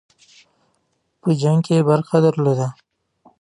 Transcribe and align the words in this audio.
په 1.21 1.29
جنګ 1.41 1.59
کې 1.65 1.73
یې 1.77 1.81
برخه 1.89 2.17
درلوده. 2.25 2.67